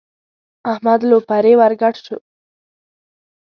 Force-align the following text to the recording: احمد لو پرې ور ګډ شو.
احمد 0.71 0.99
لو 1.09 1.17
پرې 1.29 1.53
ور 1.59 1.73
ګډ 1.81 1.95
شو. 2.05 2.17